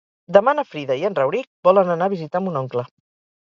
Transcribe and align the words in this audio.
Demà 0.35 0.53
na 0.59 0.63
Frida 0.69 0.95
i 1.01 1.05
en 1.09 1.17
Rauric 1.19 1.49
volen 1.69 1.93
anar 1.97 2.09
a 2.09 2.13
visitar 2.15 2.43
mon 2.47 2.59
oncle. 2.65 2.89